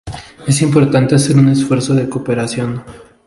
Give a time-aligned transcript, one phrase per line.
[0.47, 2.83] Es importante hacer un esfuerzo de cooperación.